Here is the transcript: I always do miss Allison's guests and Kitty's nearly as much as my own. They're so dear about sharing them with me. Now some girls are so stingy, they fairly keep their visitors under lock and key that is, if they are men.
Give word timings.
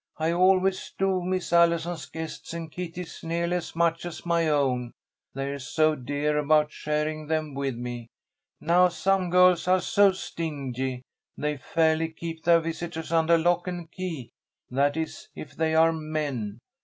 I 0.17 0.31
always 0.33 0.91
do 0.97 1.21
miss 1.21 1.53
Allison's 1.53 2.07
guests 2.07 2.55
and 2.55 2.71
Kitty's 2.71 3.21
nearly 3.23 3.57
as 3.57 3.75
much 3.75 4.03
as 4.07 4.25
my 4.25 4.47
own. 4.49 4.93
They're 5.35 5.59
so 5.59 5.93
dear 5.93 6.39
about 6.39 6.71
sharing 6.71 7.27
them 7.27 7.53
with 7.53 7.75
me. 7.75 8.07
Now 8.59 8.87
some 8.89 9.29
girls 9.29 9.67
are 9.67 9.79
so 9.79 10.11
stingy, 10.11 11.03
they 11.37 11.57
fairly 11.57 12.09
keep 12.09 12.43
their 12.45 12.61
visitors 12.61 13.11
under 13.11 13.37
lock 13.37 13.67
and 13.67 13.91
key 13.91 14.31
that 14.71 14.97
is, 14.97 15.29
if 15.35 15.55
they 15.55 15.75
are 15.75 15.93
men. 15.93 16.57